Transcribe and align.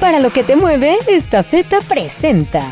Para 0.00 0.20
lo 0.20 0.30
que 0.30 0.44
te 0.44 0.54
mueve, 0.54 0.96
esta 1.08 1.42
feta 1.42 1.80
presenta. 1.80 2.62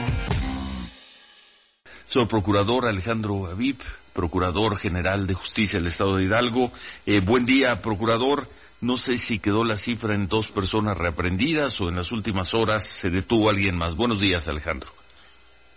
Soy 2.06 2.26
procurador 2.26 2.87
Alejandro 2.87 3.47
Aviv, 3.47 3.79
procurador 4.12 4.76
general 4.76 5.26
de 5.26 5.34
justicia 5.34 5.80
del 5.80 5.88
Estado 5.88 6.16
de 6.16 6.24
Hidalgo. 6.24 6.70
Eh, 7.04 7.20
buen 7.20 7.44
día, 7.44 7.80
procurador. 7.80 8.46
No 8.80 8.96
sé 8.96 9.18
si 9.18 9.40
quedó 9.40 9.64
la 9.64 9.76
cifra 9.76 10.14
en 10.14 10.28
dos 10.28 10.52
personas 10.52 10.96
reaprendidas 10.96 11.80
o 11.80 11.88
en 11.88 11.96
las 11.96 12.12
últimas 12.12 12.54
horas 12.54 12.85
se 12.85 13.10
detuvo 13.10 13.51
alguien 13.51 13.77
más. 13.77 13.97
Buenos 13.97 14.21
días, 14.21 14.49
Alejandro. 14.49 14.90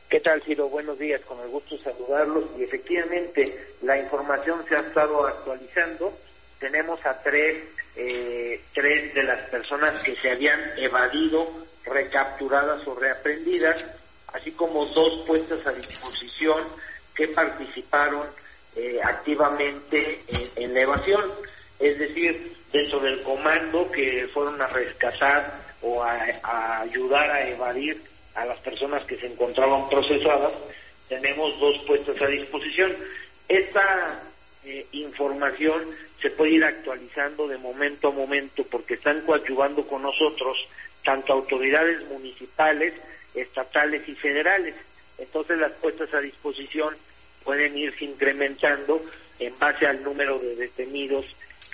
¿Qué 0.07 0.19
tal, 0.19 0.43
Ciro? 0.43 0.69
Buenos 0.69 0.99
días, 0.99 1.21
con 1.21 1.39
el 1.39 1.49
gusto 1.49 1.75
de 1.77 1.83
saludarlos. 1.83 2.43
Y 2.59 2.63
efectivamente, 2.63 3.73
la 3.81 3.97
información 3.97 4.59
se 4.67 4.75
ha 4.75 4.81
estado 4.81 5.25
actualizando. 5.25 6.13
Tenemos 6.59 7.03
a 7.05 7.19
tres, 7.23 7.63
eh, 7.99 8.61
tres 8.73 9.13
de 9.13 9.23
las 9.23 9.41
personas 9.49 10.01
que 10.01 10.15
se 10.15 10.31
habían 10.31 10.59
evadido, 10.77 11.67
recapturadas 11.83 12.87
o 12.87 12.95
reaprendidas 12.95 13.85
así 14.33 14.51
como 14.51 14.85
dos 14.85 15.23
puestas 15.25 15.65
a 15.65 15.71
disposición 15.71 16.63
que 17.15 17.27
participaron 17.29 18.27
eh, 18.75 18.99
activamente 19.03 20.21
en, 20.55 20.73
la 20.73 20.81
evasión, 20.81 21.23
es 21.79 21.97
decir, 21.97 22.55
dentro 22.71 22.99
del 22.99 23.21
comando 23.23 23.89
que 23.91 24.29
fueron 24.33 24.61
a 24.61 24.67
rescatar 24.67 25.61
o 25.81 26.03
a, 26.03 26.79
ayudar 26.81 27.29
a 27.31 27.47
evadir 27.47 28.01
a 28.35 28.45
las 28.45 28.59
personas 28.59 29.03
que 29.03 29.17
se 29.17 29.27
encontraban 29.27 29.89
procesadas, 29.89 30.53
tenemos 31.07 31.59
dos 31.59 31.81
puestas 31.87 32.21
a 32.21 32.27
disposición. 32.27 32.95
Esta 33.47 34.21
eh, 34.63 34.85
información 34.91 35.83
se 36.21 36.29
puede 36.31 36.51
ir 36.51 36.65
actualizando 36.65 37.47
de 37.47 37.57
momento 37.57 38.09
a 38.09 38.11
momento 38.11 38.63
porque 38.65 38.95
están 38.95 39.21
coadyuvando 39.21 39.87
con 39.87 40.01
nosotros 40.01 40.57
tanto 41.03 41.33
autoridades 41.33 42.05
municipales 42.07 42.93
estatales 43.33 44.07
y 44.07 44.15
federales. 44.15 44.75
Entonces 45.17 45.57
las 45.57 45.71
puestas 45.73 46.13
a 46.13 46.19
disposición 46.19 46.95
pueden 47.43 47.77
irse 47.77 48.05
incrementando 48.05 49.03
en 49.39 49.57
base 49.57 49.87
al 49.87 50.03
número 50.03 50.39
de 50.39 50.55
detenidos 50.55 51.25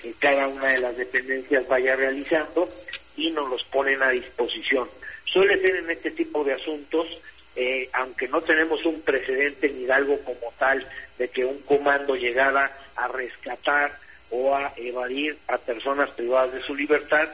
que 0.02 0.14
cada 0.14 0.48
una 0.48 0.68
de 0.68 0.80
las 0.80 0.98
dependencias 0.98 1.68
vaya 1.68 1.96
realizando 1.96 2.70
y 3.18 3.32
nos 3.32 3.50
los 3.50 3.64
ponen 3.66 4.02
a 4.04 4.10
disposición. 4.10 4.88
Suele 5.26 5.60
ser 5.62 5.76
en 5.78 5.90
este 5.90 6.12
tipo 6.12 6.44
de 6.44 6.54
asuntos, 6.54 7.08
eh, 7.56 7.90
aunque 7.94 8.28
no 8.28 8.42
tenemos 8.42 8.86
un 8.86 9.02
precedente 9.02 9.70
ni 9.70 9.90
algo 9.90 10.20
como 10.20 10.54
tal 10.60 10.88
de 11.18 11.28
que 11.30 11.46
un 11.46 11.60
comando 11.62 12.16
llegara 12.16 12.78
a 12.96 13.08
rescatar 13.08 13.98
o 14.30 14.56
a 14.56 14.74
evadir 14.78 15.38
a 15.48 15.58
personas 15.58 16.10
privadas 16.12 16.54
de 16.54 16.62
su 16.62 16.76
libertad, 16.76 17.28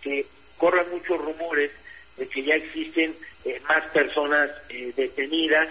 que 0.00 0.26
corran 0.56 0.90
muchos 0.90 1.18
rumores 1.18 1.70
de 2.16 2.28
que 2.28 2.42
ya 2.42 2.54
existen 2.54 3.14
eh, 3.44 3.60
más 3.68 3.84
personas 3.92 4.50
eh, 4.68 4.92
detenidas 4.96 5.68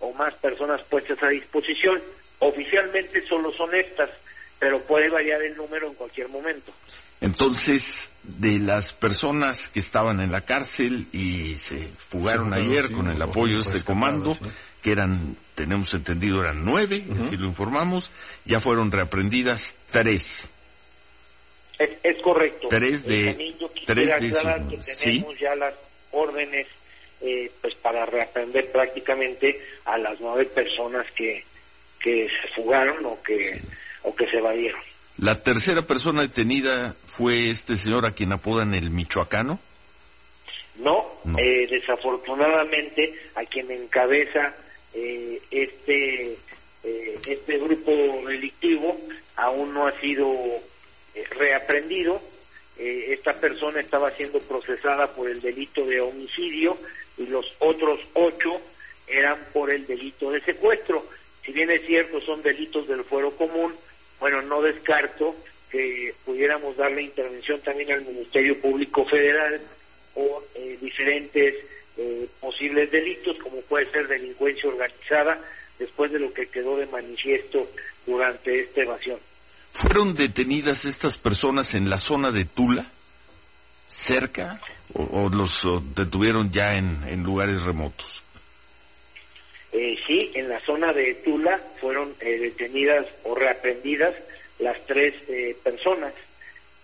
o 0.00 0.12
más 0.14 0.34
personas 0.34 0.82
puestas 0.82 1.22
a 1.22 1.28
disposición. 1.28 2.00
Oficialmente 2.38 3.26
solo 3.26 3.52
son 3.52 3.74
estas, 3.74 4.10
pero 4.58 4.80
puede 4.80 5.08
variar 5.08 5.42
el 5.42 5.56
número 5.56 5.88
en 5.88 5.94
cualquier 5.94 6.28
momento. 6.28 6.72
Entonces, 7.20 8.10
de 8.22 8.58
las 8.58 8.92
personas 8.92 9.68
que 9.68 9.78
estaban 9.78 10.20
en 10.20 10.32
la 10.32 10.40
cárcel 10.42 11.06
y 11.12 11.56
se 11.58 11.88
fugaron 12.08 12.54
ayer 12.54 12.90
con 12.90 13.10
el 13.10 13.20
apoyo 13.20 13.56
de 13.56 13.64
este 13.64 13.84
comando, 13.84 14.36
que 14.82 14.92
eran, 14.92 15.36
tenemos 15.54 15.92
entendido, 15.92 16.40
eran 16.40 16.64
nueve, 16.64 17.04
así 17.22 17.36
lo 17.36 17.46
informamos, 17.46 18.10
ya 18.46 18.58
fueron 18.58 18.90
reaprendidas 18.90 19.74
tres. 19.90 20.50
Es, 21.78 22.20
correcto. 22.22 22.68
Tres 22.68 23.06
de, 23.06 23.54
tres 23.86 24.20
de 24.20 24.80
tenemos 25.02 25.38
ya 25.38 25.54
las 25.54 25.74
órdenes 26.12 26.66
eh, 27.22 27.50
pues 27.60 27.74
para 27.74 28.06
reaprender 28.06 28.70
prácticamente 28.72 29.60
a 29.84 29.98
las 29.98 30.20
nueve 30.20 30.46
personas 30.46 31.06
que, 31.12 31.44
que 31.98 32.28
se 32.28 32.48
fugaron 32.54 33.04
o 33.04 33.22
que, 33.22 33.60
o 34.02 34.14
que 34.14 34.26
se 34.26 34.38
evadieron. 34.38 34.80
La 35.20 35.42
tercera 35.42 35.82
persona 35.82 36.22
detenida 36.22 36.94
fue 37.04 37.50
este 37.50 37.76
señor 37.76 38.06
a 38.06 38.12
quien 38.12 38.32
apodan 38.32 38.72
el 38.72 38.90
michoacano. 38.90 39.58
No, 40.78 41.10
Eh, 41.36 41.66
desafortunadamente 41.68 43.12
a 43.34 43.44
quien 43.44 43.70
encabeza 43.70 44.54
eh, 44.94 45.42
este 45.50 46.38
eh, 46.82 47.18
este 47.26 47.58
grupo 47.58 47.92
delictivo 48.26 48.98
aún 49.36 49.74
no 49.74 49.86
ha 49.86 50.00
sido 50.00 50.26
eh, 51.14 51.24
reaprendido. 51.38 52.22
esta 52.78 53.34
persona 53.34 53.80
estaba 53.80 54.10
siendo 54.12 54.38
procesada 54.40 55.06
por 55.14 55.28
el 55.28 55.42
delito 55.42 55.84
de 55.84 56.00
homicidio 56.00 56.78
y 57.18 57.26
los 57.26 57.44
otros 57.58 58.00
ocho 58.14 58.58
eran 59.06 59.38
por 59.52 59.70
el 59.70 59.86
delito 59.86 60.30
de 60.30 60.40
secuestro. 60.40 61.04
Si 61.44 61.52
bien 61.52 61.70
es 61.70 61.84
cierto, 61.84 62.22
son 62.22 62.40
delitos 62.40 62.88
del 62.88 63.04
fuero 63.04 63.32
común, 63.32 63.74
bueno, 64.20 64.42
no 64.42 64.62
descarto 64.62 65.34
que 65.70 66.14
pudiéramos 66.24 66.76
darle 66.76 67.02
intervención 67.02 67.60
también 67.60 67.92
al 67.92 68.04
Ministerio 68.04 68.60
Público 68.60 69.04
Federal 69.06 69.60
o 70.14 70.42
eh, 70.54 70.78
diferentes 70.80 71.54
eh, 71.96 72.28
posibles 72.40 72.90
delitos, 72.90 73.38
como 73.38 73.60
puede 73.62 73.90
ser 73.90 74.06
delincuencia 74.08 74.68
organizada, 74.68 75.40
después 75.78 76.12
de 76.12 76.18
lo 76.18 76.32
que 76.32 76.46
quedó 76.46 76.76
de 76.76 76.86
manifiesto 76.86 77.68
durante 78.06 78.60
esta 78.60 78.82
evasión. 78.82 79.18
¿Fueron 79.72 80.14
detenidas 80.14 80.84
estas 80.84 81.16
personas 81.16 81.74
en 81.74 81.88
la 81.88 81.98
zona 81.98 82.30
de 82.32 82.44
Tula? 82.44 82.86
¿Cerca? 83.86 84.60
o, 84.92 85.28
los 85.28 85.66
detuvieron 85.94 86.50
ya 86.50 86.74
en, 86.74 87.22
lugares 87.22 87.62
remotos? 87.64 88.22
Eh, 89.72 89.96
sí, 90.06 90.32
en 90.34 90.48
la 90.48 90.60
zona 90.60 90.92
de 90.92 91.14
Tula 91.16 91.60
fueron 91.80 92.14
eh, 92.20 92.38
detenidas 92.38 93.06
o 93.24 93.34
reaprendidas 93.34 94.14
las 94.58 94.84
tres 94.86 95.14
eh, 95.28 95.56
personas. 95.62 96.12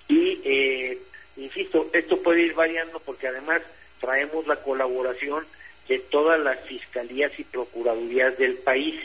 Y, 0.09 0.41
eh, 0.45 0.99
insisto, 1.37 1.91
esto 1.93 2.23
puede 2.23 2.43
ir 2.43 2.55
variando 2.55 3.01
porque 3.01 3.29
además 3.29 3.63
traemos 4.01 4.47
la 4.47 4.57
colaboración 4.57 5.45
de 5.89 5.99
todas 5.99 6.39
las 6.41 6.61
fiscalías 6.61 7.33
y 7.39 7.45
procuradurías 7.45 8.37
del 8.39 8.55
país. 8.55 9.01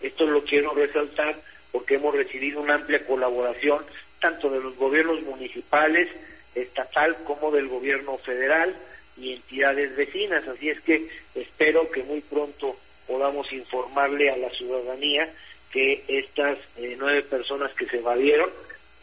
Esto 0.00 0.26
lo 0.26 0.44
quiero 0.44 0.72
resaltar 0.74 1.36
porque 1.70 1.94
hemos 1.94 2.14
recibido 2.14 2.60
una 2.60 2.74
amplia 2.74 3.04
colaboración 3.06 3.84
tanto 4.20 4.50
de 4.50 4.60
los 4.60 4.76
gobiernos 4.76 5.20
municipales, 5.22 6.08
estatal 6.54 7.16
como 7.24 7.50
del 7.50 7.68
gobierno 7.68 8.18
federal 8.18 8.74
y 9.16 9.32
entidades 9.32 9.96
vecinas. 9.96 10.46
Así 10.46 10.68
es 10.68 10.80
que 10.80 11.08
espero 11.34 11.90
que 11.90 12.02
muy 12.04 12.20
pronto 12.20 12.76
podamos 13.12 13.52
informarle 13.52 14.30
a 14.30 14.38
la 14.38 14.48
ciudadanía 14.48 15.30
que 15.70 16.02
estas 16.08 16.56
eh, 16.78 16.96
nueve 16.98 17.20
personas 17.22 17.70
que 17.74 17.84
se 17.86 17.98
evadieron 17.98 18.48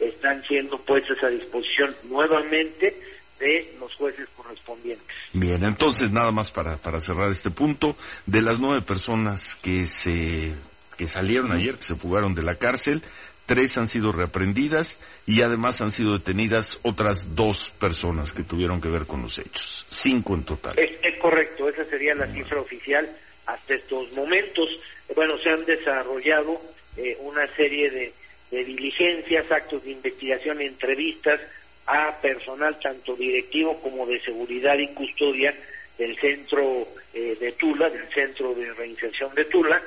están 0.00 0.42
siendo 0.48 0.78
puestas 0.78 1.22
a 1.22 1.28
disposición 1.28 1.94
nuevamente 2.08 2.96
de 3.38 3.72
los 3.78 3.94
jueces 3.94 4.28
correspondientes. 4.36 5.06
Bien, 5.32 5.62
entonces 5.62 6.10
nada 6.10 6.32
más 6.32 6.50
para, 6.50 6.76
para 6.76 6.98
cerrar 6.98 7.28
este 7.28 7.52
punto, 7.52 7.94
de 8.26 8.42
las 8.42 8.58
nueve 8.58 8.82
personas 8.82 9.54
que 9.54 9.86
se 9.86 10.54
que 10.96 11.06
salieron 11.06 11.52
ayer, 11.52 11.76
que 11.76 11.82
se 11.82 11.94
fugaron 11.94 12.34
de 12.34 12.42
la 12.42 12.56
cárcel, 12.56 13.02
tres 13.46 13.78
han 13.78 13.88
sido 13.88 14.12
reaprendidas 14.12 14.98
y 15.24 15.42
además 15.42 15.80
han 15.80 15.90
sido 15.90 16.12
detenidas 16.12 16.78
otras 16.82 17.34
dos 17.34 17.70
personas 17.70 18.32
que 18.32 18.42
tuvieron 18.42 18.80
que 18.80 18.88
ver 18.88 19.06
con 19.06 19.22
los 19.22 19.38
hechos. 19.38 19.86
Cinco 19.88 20.34
en 20.34 20.44
total. 20.44 20.74
Es, 20.78 21.18
correcto, 21.20 21.68
esa 21.68 21.84
sería 21.84 22.14
la 22.14 22.26
cifra 22.32 22.60
oficial 22.60 23.10
hasta 23.52 23.74
estos 23.74 24.12
momentos. 24.12 24.68
Bueno, 25.14 25.38
se 25.38 25.50
han 25.50 25.64
desarrollado 25.64 26.60
eh, 26.96 27.16
una 27.20 27.46
serie 27.56 27.90
de, 27.90 28.12
diligencias, 28.50 29.50
actos 29.50 29.84
de 29.84 29.92
investigación, 29.92 30.60
entrevistas 30.60 31.40
a 31.86 32.20
personal 32.20 32.78
tanto 32.80 33.14
directivo 33.14 33.80
como 33.80 34.06
de 34.06 34.20
seguridad 34.20 34.76
y 34.78 34.88
custodia 34.88 35.54
del 35.96 36.18
centro 36.18 36.86
eh, 37.14 37.36
de 37.38 37.52
Tula, 37.52 37.88
del 37.90 38.08
centro 38.08 38.54
de 38.54 38.72
reinserción 38.74 39.34
de 39.34 39.44
Tula, 39.44 39.80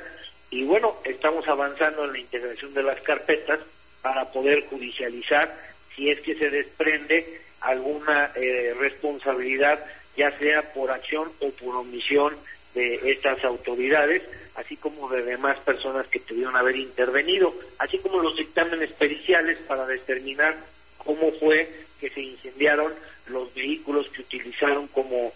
y 0.49 0.63
bueno, 0.63 0.97
estamos 1.03 1.47
avanzando 1.47 2.05
en 2.05 2.13
la 2.13 2.19
integración 2.19 2.73
de 2.73 2.83
las 2.83 3.01
carpetas 3.01 3.59
para 4.03 4.31
poder 4.31 4.65
judicializar 4.67 5.51
si 5.95 6.09
es 6.09 6.19
que 6.21 6.35
se 6.35 6.49
desprende 6.49 7.41
alguna 7.59 8.31
eh, 8.35 8.75
responsabilidad, 8.77 9.83
ya 10.15 10.37
sea 10.37 10.73
por 10.73 10.91
acción 10.91 11.31
o 11.39 11.49
por 11.49 11.75
omisión 11.75 12.35
de 12.73 13.11
estas 13.11 13.43
autoridades, 13.43 14.23
así 14.55 14.77
como 14.77 15.09
de 15.09 15.23
demás 15.23 15.59
personas 15.59 16.07
que 16.07 16.19
pudieron 16.19 16.55
haber 16.55 16.75
intervenido, 16.75 17.53
así 17.79 17.97
como 17.99 18.21
los 18.21 18.35
dictámenes 18.35 18.91
periciales 18.91 19.57
para 19.67 19.85
determinar 19.85 20.55
cómo 20.97 21.31
fue 21.33 21.69
que 21.99 22.09
se 22.09 22.21
incendiaron 22.21 22.93
los 23.27 23.53
vehículos 23.53 24.07
que 24.09 24.21
utilizaron 24.21 24.87
como, 24.87 25.33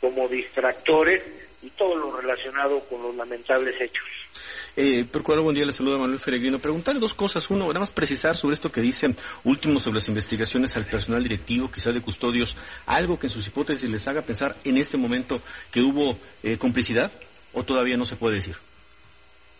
como 0.00 0.28
distractores 0.28 1.22
y 1.62 1.70
todo 1.70 1.96
lo 1.96 2.20
relacionado 2.20 2.80
con 2.80 3.02
los 3.02 3.14
lamentables 3.14 3.80
hechos. 3.80 4.04
Eh, 4.76 5.06
Procurador, 5.10 5.44
buen 5.44 5.54
día, 5.54 5.64
le 5.64 5.72
saluda 5.72 5.96
Manuel 5.96 6.20
Feregrino. 6.20 6.58
Preguntarle 6.58 7.00
dos 7.00 7.14
cosas. 7.14 7.48
Uno, 7.50 7.66
nada 7.68 7.80
más 7.80 7.90
precisar 7.90 8.36
sobre 8.36 8.54
esto 8.54 8.70
que 8.70 8.82
dice 8.82 9.14
último 9.44 9.80
sobre 9.80 9.96
las 9.96 10.08
investigaciones 10.08 10.76
al 10.76 10.84
personal 10.84 11.22
directivo, 11.22 11.70
quizás 11.70 11.94
de 11.94 12.02
custodios, 12.02 12.56
algo 12.84 13.18
que 13.18 13.26
en 13.26 13.32
sus 13.32 13.46
hipótesis 13.46 13.88
les 13.88 14.06
haga 14.06 14.22
pensar 14.22 14.54
en 14.64 14.76
este 14.76 14.98
momento 14.98 15.40
que 15.72 15.80
hubo 15.80 16.18
eh, 16.42 16.58
complicidad 16.58 17.10
o 17.54 17.64
todavía 17.64 17.96
no 17.96 18.04
se 18.04 18.16
puede 18.16 18.36
decir. 18.36 18.56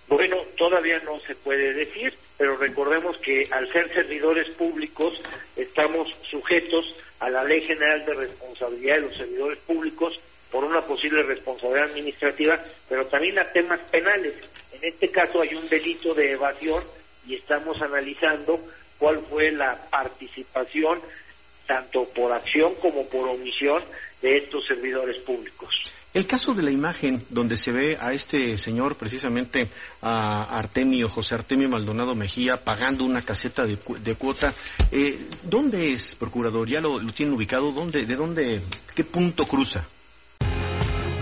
Bueno, 0.09 0.37
todavía 0.57 1.01
no 1.01 1.19
se 1.27 1.35
puede 1.35 1.73
decir, 1.73 2.15
pero 2.39 2.57
recordemos 2.57 3.17
que 3.19 3.49
al 3.51 3.71
ser 3.73 3.93
servidores 3.93 4.51
públicos 4.51 5.21
estamos 5.57 6.15
sujetos 6.31 6.95
a 7.21 7.31
la 7.31 7.45
Ley 7.45 7.63
General 7.63 8.05
de 8.05 8.15
Responsabilidad 8.15 8.97
de 8.97 9.03
los 9.03 9.17
Servidores 9.17 9.59
Públicos 9.61 10.21
por 10.51 10.65
una 10.65 10.83
posible 10.83 11.23
responsabilidad 11.23 11.91
administrativa, 11.91 12.61
pero 12.89 13.07
también 13.07 13.39
a 13.39 13.51
temas 13.53 13.81
penales. 13.91 14.35
En 14.73 14.85
este 14.85 15.09
caso 15.11 15.41
hay 15.41 15.55
un 15.55 15.69
delito 15.69 16.15
de 16.15 16.33
evasión 16.33 16.83
y 17.27 17.35
estamos 17.35 17.81
analizando 17.81 18.61
cuál 18.99 19.21
fue 19.29 19.51
la 19.51 19.77
participación, 19.91 21.01
tanto 21.67 22.05
por 22.11 22.33
acción 22.33 22.75
como 22.77 23.07
por 23.09 23.29
omisión, 23.29 23.83
de 24.23 24.39
estos 24.39 24.67
servidores 24.67 25.21
públicos. 25.23 25.93
El 26.17 26.27
caso 26.27 26.55
de 26.55 26.63
la 26.63 26.71
imagen 26.71 27.23
donde 27.29 27.59
se 27.59 27.71
ve 27.73 27.99
a 28.01 28.15
este 28.15 28.57
señor, 28.57 28.97
precisamente 28.97 29.69
a 30.01 30.59
Artemio, 30.59 31.11
José 31.11 31.35
Artemio 31.35 31.69
Maldonado 31.69 32.15
Mejía, 32.15 32.65
pagando 32.65 33.05
una 33.05 33.21
caseta 33.21 33.67
de, 33.67 34.15
cuota, 34.15 34.55
eh, 34.91 35.19
¿dónde 35.43 35.93
es, 35.93 36.15
procurador? 36.15 36.71
¿Ya 36.71 36.81
lo, 36.81 36.99
tienen 37.13 37.35
ubicado? 37.35 37.71
¿Dónde, 37.71 38.07
¿De 38.07 38.17
dónde, 38.17 38.63
qué 38.95 39.05
punto 39.05 39.45
cruza? 39.45 39.85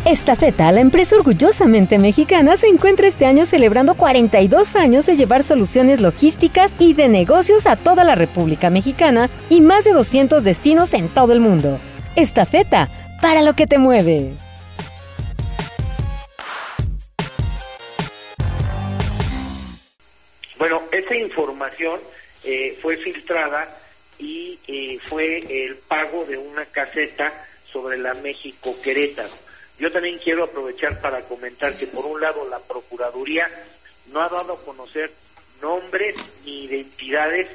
Estafeta, 0.05 0.71
la 0.71 0.81
empresa 0.81 1.17
orgullosamente 1.17 1.99
mexicana, 1.99 2.57
se 2.57 2.69
encuentra 2.69 3.09
este 3.09 3.27
año 3.27 3.47
celebrando 3.47 3.95
42 3.95 4.77
años 4.77 5.07
de 5.07 5.17
llevar 5.17 5.43
soluciones 5.43 6.01
logísticas 6.01 6.73
y 6.79 6.95
de 6.95 7.09
negocios 7.09 7.67
a 7.67 7.75
toda 7.75 8.05
la 8.05 8.15
República 8.15 8.71
Mexicana 8.71 9.29
y 9.51 9.61
más 9.61 9.83
de 9.83 9.93
200 9.93 10.45
destinos 10.45 10.95
en 10.95 11.09
todo 11.09 11.33
el 11.33 11.41
mundo. 11.41 11.81
Estafeta, 12.15 12.91
para 13.21 13.43
lo 13.43 13.57
que 13.57 13.67
te 13.67 13.79
mueve. 13.79 14.37
Esa 21.05 21.17
información 21.17 22.01
eh, 22.43 22.79
fue 22.81 22.97
filtrada 22.97 23.79
y 24.19 24.59
eh, 24.67 24.99
fue 25.09 25.39
el 25.39 25.77
pago 25.77 26.25
de 26.25 26.37
una 26.37 26.65
caseta 26.67 27.47
sobre 27.71 27.99
la 27.99 28.15
México 28.15 28.77
Querétaro. 28.83 29.31
Yo 29.79 29.91
también 29.91 30.19
quiero 30.19 30.45
aprovechar 30.45 31.01
para 31.01 31.23
comentar 31.23 31.77
que 31.77 31.87
por 31.89 32.07
un 32.07 32.21
lado 32.21 32.49
la 32.49 32.61
Procuraduría 32.61 33.49
no 34.13 34.21
ha 34.21 34.29
dado 34.29 34.55
a 34.55 34.65
conocer 34.65 35.11
nombres 35.61 36.15
ni 36.45 36.65
identidades 36.65 37.49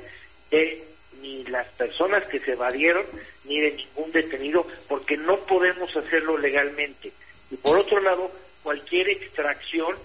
de 0.52 0.84
ni 1.22 1.44
las 1.46 1.68
personas 1.74 2.24
que 2.26 2.40
se 2.40 2.54
evadieron 2.54 3.06
ni 3.46 3.60
de 3.60 3.72
ningún 3.72 4.12
detenido 4.12 4.66
porque 4.88 5.18
no 5.18 5.38
podemos 5.38 5.96
hacerlo 5.96 6.38
legalmente. 6.38 7.12
Y 7.52 7.56
por 7.56 7.78
otro 7.78 8.02
lado, 8.02 8.32
cualquier 8.64 9.10
extracción 9.10 9.96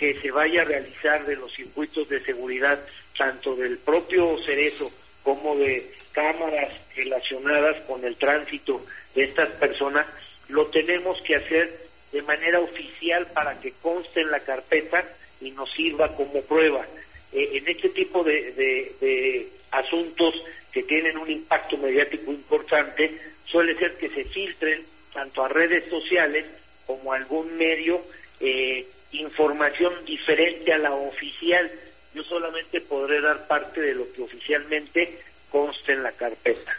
que 0.00 0.14
se 0.14 0.30
vaya 0.30 0.62
a 0.62 0.64
realizar 0.64 1.26
de 1.26 1.36
los 1.36 1.52
circuitos 1.52 2.08
de 2.08 2.24
seguridad, 2.24 2.80
tanto 3.18 3.54
del 3.54 3.76
propio 3.76 4.38
Cerezo 4.46 4.90
como 5.22 5.54
de 5.56 5.92
cámaras 6.12 6.72
relacionadas 6.96 7.82
con 7.82 8.02
el 8.06 8.16
tránsito 8.16 8.82
de 9.14 9.24
estas 9.24 9.50
personas, 9.50 10.06
lo 10.48 10.68
tenemos 10.68 11.20
que 11.20 11.36
hacer 11.36 11.86
de 12.12 12.22
manera 12.22 12.60
oficial 12.60 13.26
para 13.34 13.60
que 13.60 13.72
conste 13.82 14.22
en 14.22 14.30
la 14.30 14.40
carpeta 14.40 15.04
y 15.42 15.50
nos 15.50 15.70
sirva 15.74 16.16
como 16.16 16.40
prueba. 16.44 16.86
Eh, 17.34 17.50
en 17.58 17.68
este 17.68 17.90
tipo 17.90 18.24
de, 18.24 19.50
asuntos 19.70 20.34
que 20.72 20.82
tienen 20.84 21.18
un 21.18 21.30
impacto 21.30 21.76
mediático 21.76 22.32
importante, 22.32 23.20
suele 23.44 23.78
ser 23.78 23.98
que 23.98 24.08
se 24.08 24.24
filtren 24.24 24.82
tanto 25.12 25.44
a 25.44 25.48
redes 25.48 25.90
sociales 25.90 26.46
como 26.86 27.12
algún 27.12 27.58
medio 27.58 28.00
eh, 28.40 28.86
información 29.12 30.04
diferente 30.04 30.72
a 30.72 30.78
la 30.78 30.92
oficial. 30.92 31.70
Yo 32.14 32.22
solamente 32.24 32.80
podré 32.80 33.20
dar 33.20 33.46
parte 33.46 33.80
de 33.80 33.94
lo 33.94 34.10
que 34.12 34.22
oficialmente 34.22 35.18
conste 35.50 35.92
en 35.92 36.02
la 36.02 36.12
carpeta. 36.12 36.72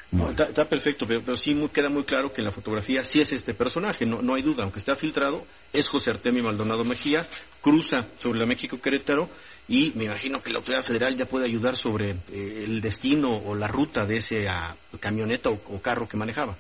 está, 0.50 0.66
perfecto, 0.66 1.06
pero, 1.06 1.36
sí 1.36 1.56
queda 1.74 1.90
muy 1.90 2.04
claro 2.04 2.32
que 2.32 2.42
en 2.42 2.46
la 2.46 2.52
fotografía 2.52 3.04
sí 3.04 3.20
es 3.20 3.34
este 3.34 3.54
personaje, 3.54 4.06
no, 4.06 4.22
no 4.22 4.36
hay 4.36 4.42
duda, 4.42 4.64
aunque 4.64 4.80
está 4.80 4.96
filtrado, 4.96 5.46
es 5.74 5.90
José 5.90 6.12
Artemio 6.12 6.44
Maldonado 6.44 6.84
Mejía, 6.86 7.26
cruza 7.62 8.08
sobre 8.18 8.40
la 8.40 8.46
México 8.46 8.80
Querétaro 8.82 9.30
y 9.68 9.92
me 9.96 10.06
imagino 10.06 10.42
que 10.42 10.50
la 10.50 10.60
autoridad 10.60 10.84
federal 10.84 11.16
ya 11.16 11.26
puede 11.26 11.46
ayudar 11.46 11.76
sobre 11.76 12.12
eh, 12.12 12.64
el 12.64 12.82
destino 12.82 13.38
o 13.38 13.56
la 13.56 13.68
ruta 13.68 14.06
de 14.06 14.18
ese 14.18 14.48
ah, 14.48 14.76
camioneta 15.00 15.50
o, 15.50 15.82
carro 15.82 16.08
que 16.08 16.18
manejaba. 16.18 16.58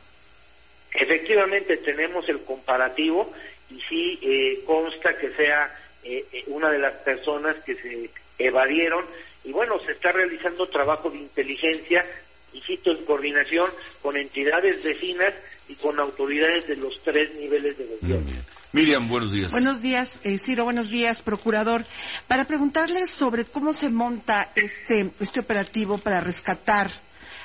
Efectivamente 0.93 1.77
tenemos 1.77 2.27
el 2.29 2.41
comparativo 2.43 3.31
y 3.71 3.81
sí 3.87 4.19
eh, 4.21 4.63
consta 4.65 5.17
que 5.17 5.31
sea 5.31 5.73
eh, 6.03 6.25
una 6.47 6.69
de 6.69 6.79
las 6.79 6.93
personas 6.95 7.55
que 7.65 7.75
se 7.75 8.09
evadieron 8.37 9.05
y 9.43 9.51
bueno, 9.51 9.79
se 9.85 9.93
está 9.93 10.11
realizando 10.11 10.67
trabajo 10.67 11.09
de 11.09 11.17
inteligencia, 11.17 12.05
insisto, 12.53 12.91
en 12.91 13.05
coordinación 13.05 13.69
con 14.01 14.17
entidades 14.17 14.83
vecinas 14.83 15.33
y 15.67 15.75
con 15.75 15.99
autoridades 15.99 16.67
de 16.67 16.75
los 16.75 17.01
tres 17.03 17.33
niveles 17.35 17.77
de 17.77 17.85
gobierno. 17.85 18.31
Miriam, 18.73 19.07
buenos 19.09 19.33
días. 19.33 19.51
Buenos 19.51 19.81
días, 19.81 20.19
eh, 20.23 20.37
Ciro, 20.37 20.63
buenos 20.63 20.89
días, 20.89 21.21
procurador. 21.21 21.83
Para 22.27 22.45
preguntarle 22.45 23.07
sobre 23.07 23.45
cómo 23.45 23.73
se 23.73 23.89
monta 23.89 24.51
este, 24.55 25.11
este 25.19 25.39
operativo 25.41 25.97
para 25.97 26.21
rescatar 26.21 26.89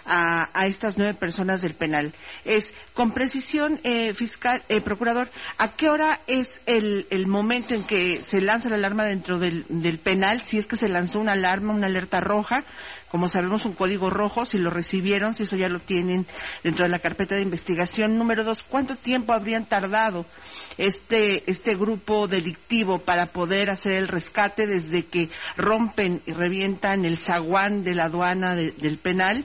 a, 0.07 0.49
estas 0.67 0.97
nueve 0.97 1.15
personas 1.15 1.63
del 1.63 1.75
penal. 1.75 2.15
Es, 2.45 2.75
con 2.95 3.13
precisión, 3.13 3.81
eh, 3.85 4.15
fiscal, 4.15 4.63
eh, 4.69 4.81
procurador, 4.81 5.31
¿a 5.59 5.73
qué 5.73 5.91
hora 5.91 6.21
es 6.27 6.61
el, 6.67 7.07
el, 7.11 7.27
momento 7.27 7.75
en 7.75 7.85
que 7.85 8.23
se 8.23 8.41
lanza 8.41 8.69
la 8.69 8.77
alarma 8.77 9.05
dentro 9.05 9.39
del, 9.39 9.67
del 9.69 9.99
penal? 9.99 10.43
Si 10.43 10.59
es 10.59 10.67
que 10.67 10.77
se 10.77 10.89
lanzó 10.89 11.21
una 11.21 11.33
alarma, 11.33 11.75
una 11.75 11.87
alerta 11.87 12.21
roja, 12.21 12.65
como 13.11 13.29
sabemos, 13.29 13.65
un 13.65 13.73
código 13.73 14.11
rojo, 14.11 14.45
si 14.45 14.59
lo 14.59 14.71
recibieron, 14.71 15.35
si 15.35 15.45
eso 15.45 15.57
ya 15.57 15.69
lo 15.69 15.79
tienen 15.79 16.27
dentro 16.65 16.85
de 16.85 16.91
la 16.91 16.99
carpeta 16.99 17.35
de 17.35 17.43
investigación. 17.43 18.19
Número 18.19 18.43
dos, 18.43 18.65
¿cuánto 18.65 18.97
tiempo 18.97 19.33
habrían 19.33 19.67
tardado 19.67 20.27
este, 20.77 21.49
este 21.51 21.77
grupo 21.77 22.27
delictivo 22.27 22.99
para 22.99 23.27
poder 23.27 23.71
hacer 23.71 23.93
el 23.93 24.09
rescate 24.09 24.67
desde 24.67 25.07
que 25.07 25.31
rompen 25.57 26.21
y 26.27 26.33
revientan 26.33 27.05
el 27.05 27.17
zaguán 27.17 27.85
de 27.85 27.95
la 27.95 28.05
aduana 28.05 28.55
del 28.55 28.99
penal? 28.99 29.45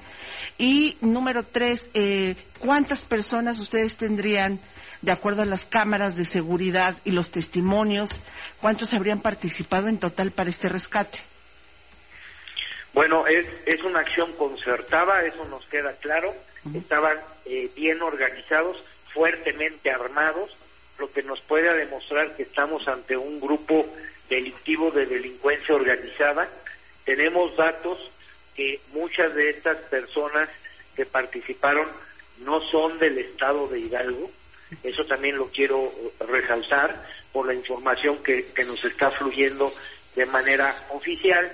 Y 0.57 0.97
número 1.01 1.43
tres, 1.43 1.91
eh, 1.93 2.35
¿cuántas 2.59 3.01
personas 3.01 3.59
ustedes 3.59 3.95
tendrían, 3.95 4.59
de 5.01 5.11
acuerdo 5.11 5.43
a 5.43 5.45
las 5.45 5.65
cámaras 5.65 6.15
de 6.15 6.25
seguridad 6.25 6.97
y 7.05 7.11
los 7.11 7.31
testimonios, 7.31 8.21
cuántos 8.59 8.93
habrían 8.93 9.21
participado 9.21 9.87
en 9.87 9.97
total 9.97 10.31
para 10.31 10.49
este 10.49 10.67
rescate? 10.67 11.30
Bueno, 12.93 13.25
es, 13.27 13.47
es 13.65 13.81
una 13.83 13.99
acción 13.99 14.33
concertada, 14.33 15.25
eso 15.25 15.45
nos 15.45 15.65
queda 15.67 15.93
claro. 15.93 16.35
Estaban 16.75 17.17
eh, 17.45 17.69
bien 17.75 18.01
organizados, 18.01 18.83
fuertemente 19.13 19.91
armados, 19.91 20.55
lo 20.99 21.11
que 21.11 21.23
nos 21.23 21.41
puede 21.41 21.73
demostrar 21.75 22.35
que 22.35 22.43
estamos 22.43 22.87
ante 22.87 23.17
un 23.17 23.39
grupo 23.39 23.85
delictivo 24.29 24.91
de 24.91 25.05
delincuencia 25.05 25.75
organizada. 25.75 26.49
Tenemos 27.05 27.55
datos 27.55 27.97
que 28.55 28.79
muchas 28.93 29.33
de 29.33 29.49
estas 29.49 29.77
personas 29.77 30.49
que 30.95 31.05
participaron 31.05 31.87
no 32.39 32.61
son 32.61 32.99
del 32.99 33.17
estado 33.17 33.67
de 33.67 33.79
Hidalgo. 33.79 34.29
Eso 34.83 35.05
también 35.05 35.37
lo 35.37 35.47
quiero 35.47 35.91
resaltar 36.19 37.03
por 37.31 37.47
la 37.47 37.53
información 37.53 38.21
que, 38.23 38.47
que 38.53 38.63
nos 38.65 38.83
está 38.83 39.11
fluyendo 39.11 39.73
de 40.15 40.25
manera 40.25 40.75
oficial. 40.89 41.51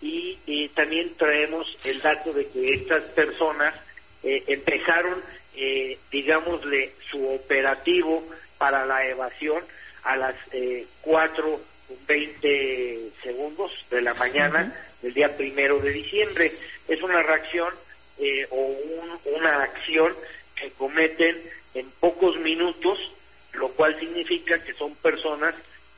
Y, 0.00 0.68
también 0.74 1.14
traemos 1.16 1.76
el 1.84 2.00
dato 2.00 2.32
de 2.32 2.46
que 2.46 2.74
estas 2.74 3.02
personas 3.04 3.74
eh, 4.22 4.44
empezaron, 4.46 5.20
eh, 5.56 5.98
digámosle, 6.10 6.92
su 7.10 7.28
operativo 7.28 8.24
para 8.58 8.86
la 8.86 9.04
evasión 9.06 9.64
a 10.04 10.16
las 10.16 10.36
eh, 10.52 10.86
4.20 11.04 13.10
segundos 13.22 13.72
de 13.90 14.02
la 14.02 14.14
mañana 14.14 14.72
del 15.02 15.14
día 15.14 15.36
primero 15.36 15.80
de 15.80 15.90
diciembre. 15.90 16.52
Es 16.86 17.02
una 17.02 17.22
reacción 17.22 17.74
eh, 18.18 18.46
o 18.50 18.76
una 19.36 19.62
acción 19.62 20.14
que 20.54 20.70
cometen 20.72 21.36
en 21.74 21.90
pocos 22.00 22.38
minutos, 22.38 22.98
lo 23.52 23.68
cual 23.68 23.98
significa 23.98 24.62
que 24.62 24.74
son 24.74 24.94
personas 24.96 25.54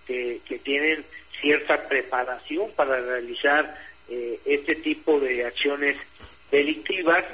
que, 0.07 0.41
que 0.47 0.59
tienen 0.59 1.05
cierta 1.41 1.89
preparación 1.89 2.71
para 2.73 3.01
realizar 3.01 3.75
eh, 4.11 4.41
este 4.45 4.75
tipo 4.77 5.19
de 5.19 5.47
acciones 5.47 5.97
delictivas, 6.51 7.25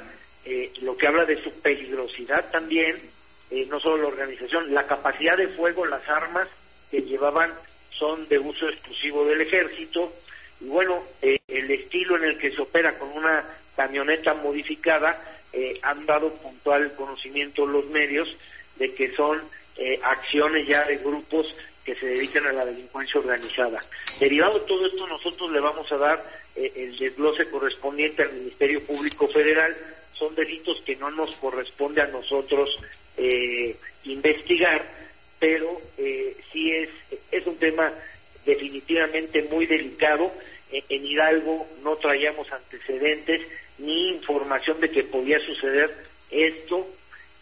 eh, 0.45 0.71
lo 0.81 0.95
que 0.95 1.07
habla 1.07 1.25
de 1.25 1.41
su 1.43 1.51
peligrosidad 1.61 2.49
también, 2.51 2.95
no 3.69 3.79
solo 3.79 3.97
la 4.03 4.07
organización, 4.09 4.73
la 4.73 4.85
capacidad 4.85 5.37
de 5.37 5.47
fuego, 5.47 5.85
las 5.85 6.07
armas 6.09 6.49
que 6.91 7.01
llevaban 7.01 7.53
son 7.97 8.27
de 8.27 8.39
uso 8.39 8.69
exclusivo 8.69 9.25
del 9.25 9.41
ejército. 9.41 10.13
Y 10.59 10.65
bueno, 10.65 11.03
eh, 11.21 11.39
el 11.47 11.69
estilo 11.69 12.17
en 12.17 12.25
el 12.25 12.37
que 12.37 12.51
se 12.51 12.61
opera 12.61 12.97
con 12.97 13.09
una 13.09 13.43
camioneta 13.75 14.33
modificada 14.33 15.21
eh, 15.53 15.79
han 15.81 16.05
dado 16.05 16.33
puntual 16.33 16.93
conocimiento 16.95 17.65
los 17.65 17.85
medios 17.87 18.27
de 18.77 18.93
que 18.93 19.11
son 19.15 19.41
eh, 19.77 19.99
acciones 20.03 20.67
ya 20.67 20.83
de 20.85 20.97
grupos 20.97 21.53
que 21.87 21.95
se 21.95 22.05
dedican 22.05 22.45
a 22.45 22.51
la 22.51 22.65
delincuencia 22.65 23.17
organizada. 23.17 23.79
Derivado 24.19 24.59
de 24.59 24.65
todo 24.65 24.85
esto, 24.85 25.07
nosotros 25.07 25.49
le 25.53 25.61
vamos 25.61 25.89
a 25.89 25.95
dar 25.95 26.21
el 26.53 26.97
desglose 26.97 27.49
correspondiente 27.49 28.23
al 28.23 28.33
Ministerio 28.33 28.83
Público 28.83 29.25
Federal. 29.29 29.73
Son 30.11 30.35
delitos 30.35 30.81
que 30.85 30.97
no 30.97 31.09
nos 31.11 31.33
corresponde 31.35 32.01
a 32.01 32.07
nosotros 32.07 32.77
investigar, 34.03 34.85
pero 35.39 35.81
sí 36.51 36.73
es, 36.73 36.89
es 37.31 37.47
un 37.47 37.55
tema 37.55 37.93
definitivamente 38.45 39.47
muy 39.49 39.65
delicado. 39.65 40.29
En 40.69 41.05
Hidalgo 41.05 41.67
no 41.83 41.95
traíamos 41.95 42.51
antecedentes 42.51 43.47
ni 43.77 44.09
información 44.09 44.81
de 44.81 44.91
que 44.91 45.05
podía 45.05 45.39
suceder 45.39 45.95
esto 46.31 46.85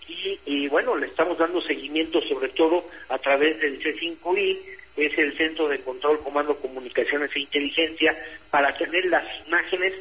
y, 0.07 0.67
bueno, 0.67 0.95
le 0.95 1.07
estamos 1.07 1.37
dando 1.37 1.61
seguimiento 1.61 2.21
sobre 2.21 2.49
todo 2.49 2.87
a 3.09 3.17
través 3.17 3.59
del 3.59 3.81
C5I, 3.81 4.59
que 4.95 5.05
es 5.07 5.17
el 5.17 5.35
Centro 5.37 5.67
de 5.67 5.79
Control, 5.81 6.21
Comando, 6.21 6.55
Comunicaciones 6.57 7.31
e 7.35 7.41
Inteligencia, 7.41 8.15
para 8.49 8.75
tener 8.77 9.05
las 9.05 9.25
imágenes 9.47 9.93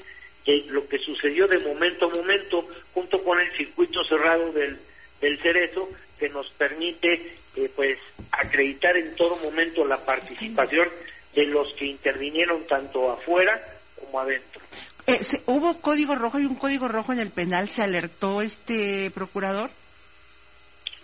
de 0.46 0.64
lo 0.68 0.86
que 0.86 0.98
sucedió 0.98 1.46
de 1.46 1.58
momento 1.60 2.06
a 2.06 2.14
momento, 2.14 2.68
junto 2.92 3.22
con 3.22 3.40
el 3.40 3.50
circuito 3.56 4.04
cerrado 4.04 4.52
del, 4.52 4.78
del 5.20 5.38
Cerezo, 5.40 5.88
que 6.18 6.28
nos 6.28 6.50
permite 6.50 7.36
eh, 7.56 7.70
pues 7.74 7.98
acreditar 8.30 8.96
en 8.96 9.14
todo 9.16 9.36
momento 9.36 9.86
la 9.86 9.96
participación 10.04 10.88
de 11.34 11.46
los 11.46 11.72
que 11.74 11.86
intervinieron 11.86 12.66
tanto 12.66 13.10
afuera 13.10 13.60
como 13.98 14.20
adentro. 14.20 14.60
Eh, 15.06 15.20
¿Hubo 15.46 15.80
código 15.80 16.14
rojo 16.14 16.38
y 16.38 16.46
un 16.46 16.54
código 16.54 16.88
rojo 16.88 17.12
en 17.12 17.20
el 17.20 17.30
penal? 17.30 17.68
¿Se 17.68 17.82
alertó 17.82 18.40
este 18.40 19.10
procurador? 19.10 19.70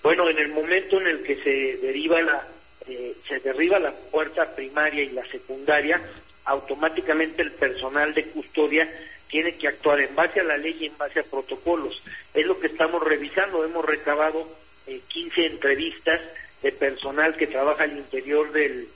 Bueno, 0.02 0.28
en 0.28 0.38
el 0.38 0.48
momento 0.48 1.00
en 1.00 1.06
el 1.06 1.22
que 1.22 1.36
se 1.42 1.76
deriva 1.86 2.20
la 2.22 2.46
eh, 2.88 3.14
se 3.28 3.38
derriba 3.40 3.78
la 3.78 3.92
puerta 3.92 4.54
primaria 4.54 5.02
y 5.02 5.10
la 5.10 5.24
secundaria, 5.26 6.00
automáticamente 6.44 7.42
el 7.42 7.52
personal 7.52 8.12
de 8.14 8.24
custodia 8.26 8.88
tiene 9.28 9.54
que 9.56 9.68
actuar 9.68 10.00
en 10.00 10.14
base 10.14 10.40
a 10.40 10.44
la 10.44 10.56
ley 10.56 10.76
y 10.80 10.86
en 10.86 10.98
base 10.98 11.20
a 11.20 11.24
protocolos. 11.24 12.02
Es 12.34 12.44
lo 12.46 12.58
que 12.58 12.66
estamos 12.66 13.02
revisando. 13.02 13.64
Hemos 13.64 13.84
recabado 13.84 14.48
eh, 14.86 15.00
15 15.06 15.46
entrevistas 15.46 16.20
de 16.62 16.72
personal 16.72 17.36
que 17.36 17.46
trabaja 17.46 17.84
al 17.84 17.96
interior 17.96 18.50
del, 18.50 18.88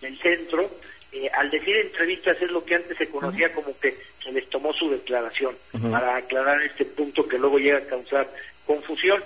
del 0.00 0.18
centro. 0.20 0.70
Eh, 1.12 1.28
al 1.32 1.50
decir 1.50 1.74
entrevistas 1.76 2.40
es 2.40 2.50
lo 2.50 2.64
que 2.64 2.76
antes 2.76 2.96
se 2.96 3.08
conocía 3.08 3.52
como 3.52 3.76
que 3.80 3.96
se 4.22 4.30
les 4.30 4.48
tomó 4.48 4.72
su 4.72 4.90
declaración, 4.90 5.56
para 5.90 6.16
aclarar 6.16 6.62
este 6.62 6.84
punto 6.84 7.26
que 7.26 7.36
luego 7.36 7.58
llega 7.58 7.78
a 7.78 7.86
causar 7.86 8.28
confusión. 8.64 9.20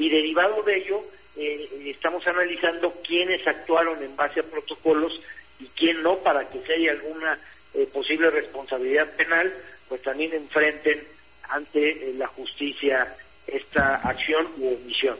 Y 0.00 0.08
derivado 0.08 0.62
de 0.62 0.78
ello, 0.78 1.04
eh, 1.36 1.68
estamos 1.84 2.26
analizando 2.26 2.90
quiénes 3.06 3.46
actuaron 3.46 4.02
en 4.02 4.16
base 4.16 4.40
a 4.40 4.44
protocolos 4.44 5.12
y 5.58 5.66
quién 5.76 6.02
no, 6.02 6.16
para 6.20 6.48
que 6.48 6.58
si 6.62 6.72
hay 6.72 6.88
alguna 6.88 7.38
eh, 7.74 7.86
posible 7.92 8.30
responsabilidad 8.30 9.14
penal, 9.14 9.52
pues 9.90 10.00
también 10.00 10.32
enfrenten 10.32 11.02
ante 11.50 12.14
la 12.16 12.26
justicia 12.28 13.14
esta 13.46 13.96
acción 13.96 14.48
u 14.56 14.68
omisión. 14.72 15.18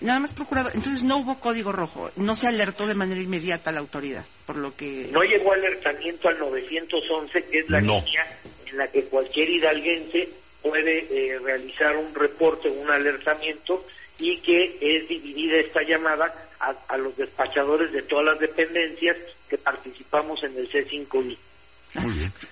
Nada 0.00 0.18
más, 0.18 0.32
procurador, 0.32 0.72
entonces 0.74 1.04
no 1.04 1.18
hubo 1.18 1.38
código 1.38 1.70
rojo, 1.70 2.10
no 2.16 2.34
se 2.34 2.48
alertó 2.48 2.88
de 2.88 2.94
manera 2.94 3.20
inmediata 3.20 3.70
a 3.70 3.72
la 3.72 3.78
autoridad, 3.78 4.24
por 4.44 4.56
lo 4.56 4.74
que... 4.74 5.08
No 5.12 5.22
llegó 5.22 5.52
alertamiento 5.52 6.28
al 6.28 6.40
911, 6.40 7.44
que 7.44 7.60
es 7.60 7.70
la 7.70 7.80
línea 7.80 8.26
en 8.66 8.78
la 8.78 8.88
que 8.88 9.04
cualquier 9.04 9.48
hidalguense 9.48 10.41
puede 10.62 11.06
eh, 11.10 11.38
realizar 11.38 11.96
un 11.96 12.14
reporte, 12.14 12.68
un 12.68 12.90
alertamiento, 12.90 13.84
y 14.18 14.38
que 14.38 14.76
es 14.80 15.08
dividida 15.08 15.58
esta 15.58 15.82
llamada 15.82 16.32
a, 16.60 16.74
a 16.88 16.96
los 16.96 17.16
despachadores 17.16 17.92
de 17.92 18.02
todas 18.02 18.26
las 18.26 18.38
dependencias 18.38 19.16
que 19.48 19.58
participamos 19.58 20.42
en 20.44 20.56
el 20.56 20.70
C5I. 20.70 21.36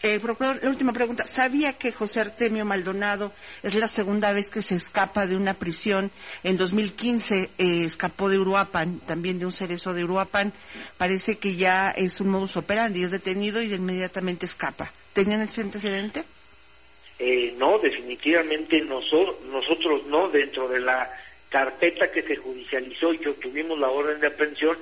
Eh, 0.03 0.21
procurador, 0.21 0.63
la 0.63 0.69
última 0.69 0.93
pregunta. 0.93 1.27
¿Sabía 1.27 1.73
que 1.73 1.93
José 1.93 2.21
Artemio 2.21 2.65
Maldonado 2.65 3.33
es 3.63 3.75
la 3.75 3.89
segunda 3.89 4.33
vez 4.33 4.51
que 4.51 4.61
se 4.61 4.77
escapa 4.77 5.27
de 5.27 5.37
una 5.37 5.55
prisión? 5.55 6.11
En 6.43 6.57
2015 6.57 7.51
eh, 7.57 7.85
escapó 7.85 8.29
de 8.29 8.39
Uruapan, 8.39 9.01
también 9.01 9.39
de 9.39 9.47
un 9.47 9.53
cerezo 9.53 9.95
de 9.95 10.05
Uruapan. 10.05 10.53
Parece 10.99 11.39
que 11.39 11.57
ya 11.57 11.91
es 11.91 12.21
un 12.21 12.29
modus 12.29 12.57
operandi, 12.57 13.03
es 13.03 13.13
detenido 13.13 13.63
y 13.63 13.73
inmediatamente 13.73 14.45
escapa. 14.45 14.93
¿Tenían 15.15 15.41
ese 15.41 15.63
antecedente? 15.63 16.25
Eh, 17.23 17.55
no, 17.59 17.79
definitivamente 17.79 18.81
nosotros 18.81 20.07
no. 20.07 20.29
Dentro 20.31 20.69
de 20.69 20.81
la 20.81 21.09
carpeta 21.51 22.11
que 22.11 22.23
se 22.23 22.37
judicializó 22.37 23.13
y 23.13 23.19
que 23.19 23.29
obtuvimos 23.29 23.79
la 23.79 23.91
orden 23.91 24.21
de 24.21 24.29
aprehensión, 24.29 24.77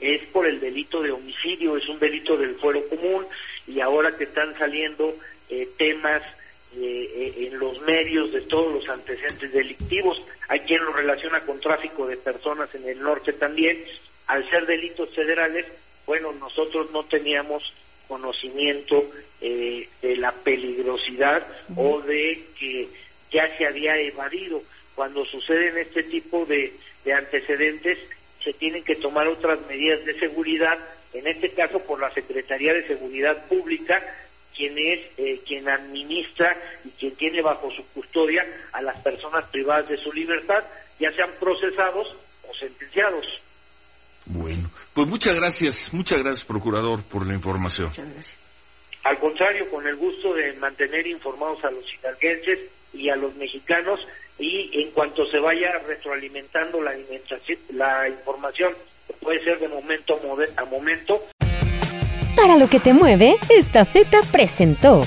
es 0.00 0.22
por 0.26 0.46
el 0.46 0.60
delito 0.60 1.02
de 1.02 1.10
homicidio, 1.10 1.76
es 1.76 1.88
un 1.88 1.98
delito 1.98 2.36
del 2.36 2.54
fuero 2.56 2.86
común 2.88 3.26
y 3.66 3.80
ahora 3.80 4.16
que 4.16 4.24
están 4.24 4.56
saliendo 4.56 5.16
eh, 5.48 5.68
temas 5.76 6.22
eh, 6.76 7.10
eh, 7.36 7.48
en 7.48 7.58
los 7.58 7.80
medios 7.82 8.32
de 8.32 8.42
todos 8.42 8.72
los 8.72 8.88
antecedentes 8.88 9.52
delictivos, 9.52 10.22
hay 10.48 10.60
quien 10.60 10.84
lo 10.84 10.92
relaciona 10.92 11.40
con 11.40 11.60
tráfico 11.60 12.06
de 12.06 12.16
personas 12.16 12.72
en 12.74 12.88
el 12.88 13.02
norte 13.02 13.32
también, 13.32 13.82
al 14.26 14.48
ser 14.48 14.66
delitos 14.66 15.10
federales, 15.14 15.66
bueno, 16.06 16.32
nosotros 16.32 16.90
no 16.92 17.04
teníamos 17.04 17.72
conocimiento 18.10 19.04
de 19.40 20.16
la 20.18 20.32
peligrosidad 20.32 21.46
o 21.76 22.02
de 22.02 22.44
que 22.58 22.88
ya 23.32 23.56
se 23.56 23.64
había 23.64 23.96
evadido. 23.96 24.60
Cuando 24.94 25.24
suceden 25.24 25.78
este 25.78 26.02
tipo 26.02 26.44
de 26.44 26.74
antecedentes, 27.14 27.96
se 28.42 28.52
tienen 28.54 28.82
que 28.84 28.96
tomar 28.96 29.28
otras 29.28 29.58
medidas 29.68 30.04
de 30.04 30.18
seguridad, 30.18 30.78
en 31.12 31.26
este 31.26 31.50
caso 31.50 31.78
por 31.80 32.00
la 32.00 32.12
Secretaría 32.12 32.74
de 32.74 32.86
Seguridad 32.86 33.46
Pública, 33.46 34.02
quien 34.54 34.76
es 34.78 35.00
eh, 35.16 35.40
quien 35.46 35.68
administra 35.68 36.56
y 36.84 36.90
quien 36.90 37.14
tiene 37.16 37.42
bajo 37.42 37.70
su 37.70 37.84
custodia 37.94 38.46
a 38.72 38.82
las 38.82 38.96
personas 39.00 39.44
privadas 39.46 39.88
de 39.88 39.96
su 39.96 40.12
libertad, 40.12 40.62
ya 40.98 41.12
sean 41.12 41.30
procesados 41.38 42.14
o 42.48 42.54
sentenciados. 42.54 43.26
Bueno, 44.26 44.70
pues 44.94 45.06
muchas 45.06 45.34
gracias, 45.34 45.92
muchas 45.92 46.22
gracias, 46.22 46.44
procurador, 46.44 47.02
por 47.02 47.26
la 47.26 47.34
información. 47.34 47.88
Muchas 47.88 48.12
gracias. 48.12 48.36
Al 49.04 49.18
contrario, 49.18 49.70
con 49.70 49.86
el 49.86 49.96
gusto 49.96 50.34
de 50.34 50.52
mantener 50.54 51.06
informados 51.06 51.64
a 51.64 51.70
los 51.70 51.84
hidalguenses 51.94 52.58
y 52.92 53.08
a 53.08 53.16
los 53.16 53.34
mexicanos 53.36 54.00
y 54.38 54.82
en 54.82 54.90
cuanto 54.90 55.24
se 55.26 55.38
vaya 55.38 55.70
retroalimentando 55.86 56.80
la, 56.80 56.92
la 57.74 58.08
información, 58.08 58.74
puede 59.20 59.42
ser 59.44 59.58
de 59.58 59.68
momento 59.68 60.18
a 60.56 60.64
momento. 60.64 61.22
Para 62.36 62.56
lo 62.56 62.68
que 62.68 62.80
te 62.80 62.92
mueve, 62.92 63.36
esta 63.50 63.84
feta 63.84 64.20
presentó. 64.32 65.04